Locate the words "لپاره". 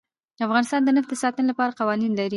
1.51-1.77